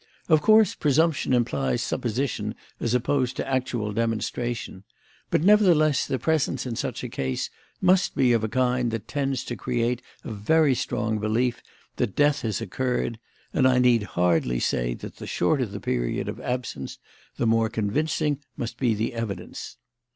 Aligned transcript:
Of 0.29 0.41
course, 0.41 0.73
presumption 0.73 1.31
implies 1.31 1.83
supposition 1.83 2.55
as 2.79 2.95
opposed 2.95 3.35
to 3.35 3.47
actual 3.47 3.91
demonstration; 3.93 4.83
but, 5.29 5.43
nevertheless, 5.43 6.07
the 6.07 6.15
evidence 6.15 6.65
in 6.65 6.75
such 6.75 7.03
a 7.03 7.07
case 7.07 7.51
must 7.81 8.15
be 8.15 8.33
of 8.33 8.43
a 8.43 8.49
kind 8.49 8.89
that 8.89 9.07
tends 9.07 9.43
to 9.43 9.55
create 9.55 10.01
a 10.23 10.31
very 10.31 10.73
strong 10.73 11.19
belief 11.19 11.61
that 11.97 12.15
death 12.15 12.41
has 12.41 12.61
occurred; 12.61 13.19
and 13.53 13.67
I 13.67 13.77
need 13.77 14.01
hardly 14.17 14.59
say 14.59 14.95
that 14.95 15.17
the 15.17 15.27
shorter 15.27 15.67
the 15.67 15.79
period 15.79 16.27
of 16.27 16.39
absence, 16.39 16.97
the 17.37 17.45
more 17.45 17.69
convincing 17.69 18.39
must 18.57 18.79
be 18.79 18.95
the 18.95 19.13
evidence. 19.13 19.77